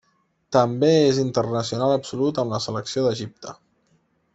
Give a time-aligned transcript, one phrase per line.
[0.55, 3.59] També és internacional absolut amb la selecció d'Egipte.